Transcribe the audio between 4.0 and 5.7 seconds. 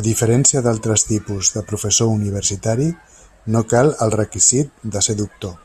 el requisit de ser doctor.